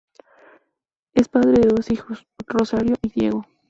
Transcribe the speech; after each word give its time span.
Es 1.13 1.27
padre 1.27 1.51
de 1.61 1.67
dos 1.69 1.91
hijos, 1.91 2.25
Rosario 2.47 2.95
y 3.03 3.09
Diego. 3.11 3.45